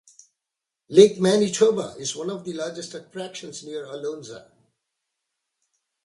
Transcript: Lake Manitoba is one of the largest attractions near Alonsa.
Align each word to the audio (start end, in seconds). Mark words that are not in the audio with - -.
Lake 0.89 1.19
Manitoba 1.19 1.93
is 1.99 2.15
one 2.15 2.31
of 2.31 2.43
the 2.43 2.53
largest 2.53 2.95
attractions 2.95 3.61
near 3.63 3.85
Alonsa. 3.85 4.49